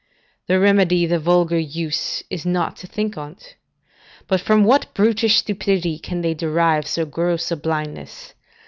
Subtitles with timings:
[0.47, 3.53] The remedy the vulgar use is not to think on't;
[4.27, 8.33] but from what brutish stupidity can they derive so gross a blindness?